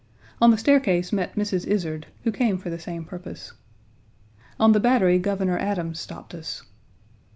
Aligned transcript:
On 0.41 0.49
the 0.49 0.57
staircase 0.57 1.13
met 1.13 1.35
Mrs. 1.35 1.67
Izard, 1.67 2.07
who 2.23 2.31
came 2.31 2.57
for 2.57 2.71
the 2.71 2.79
same 2.79 3.05
purpose. 3.05 3.53
On 4.59 4.71
the 4.71 4.79
Battery 4.79 5.19
Governor 5.19 5.59
Adams 5.59 5.99
2 5.99 6.01
stopped 6.01 6.33
us. 6.33 6.63